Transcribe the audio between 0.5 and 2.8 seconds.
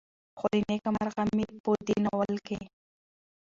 له نيکه مرغه مې په دې ناول کې